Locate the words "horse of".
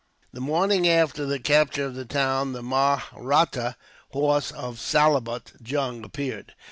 4.09-4.79